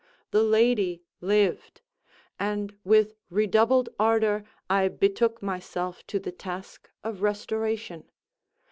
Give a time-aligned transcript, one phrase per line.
[0.31, 1.81] The lady lived;
[2.39, 8.09] and with redoubled ardor I betook myself to the task of restoration.